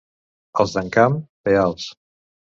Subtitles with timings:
[0.63, 1.17] Els d'Encamp,
[1.49, 1.85] peals.